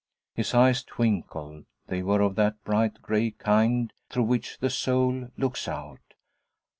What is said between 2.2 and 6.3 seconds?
of that bright gray kind through which the soul looks out.